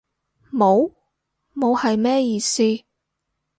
[0.51, 0.91] 冇？
[1.55, 2.63] 冇係咩意思？